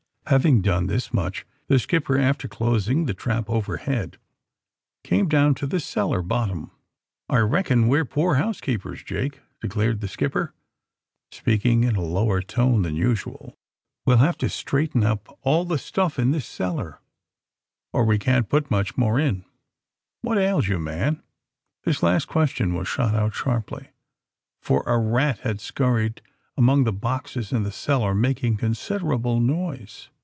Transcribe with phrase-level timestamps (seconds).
[0.27, 4.17] Having done this much the skipper, after clos ing the trap overhead,
[5.03, 6.57] came down to the cellar bottom.
[6.57, 10.53] AND THE SMUGGLEES 83 I reckon we^re poor housekeepers, Jake," declared the skipper,
[11.31, 13.57] speaking in a lower tone than usual.
[14.05, 17.01] We'll have to straighten up all the stuff in this cellar,
[17.91, 19.43] or we can't put much more in.
[20.21, 21.21] What ails you, manf'^
[21.83, 23.89] This last question was shot out sharply,
[24.61, 26.21] for a rat had scurried
[26.55, 30.07] among the boxes in the cellar, making considerable noise.